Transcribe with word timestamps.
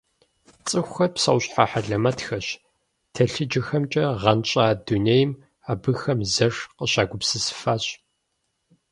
Цӏыхухэр 0.67 1.11
псэущхьэ 1.15 1.65
хьэлэмэтхэщ- 1.69 2.47
телъыджэхэмкӏэ 3.13 4.05
гъэнщӏа 4.21 4.65
дунейм 4.85 5.29
абыхэм 5.71 6.19
зэш 6.33 6.55
къыщагупсысыфащ. 6.77 7.83